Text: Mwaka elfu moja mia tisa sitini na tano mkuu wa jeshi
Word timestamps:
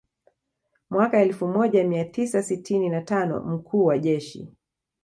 Mwaka 0.89 1.21
elfu 1.21 1.47
moja 1.47 1.83
mia 1.83 2.05
tisa 2.05 2.43
sitini 2.43 2.89
na 2.89 3.01
tano 3.01 3.39
mkuu 3.39 3.85
wa 3.85 3.97
jeshi 3.99 4.53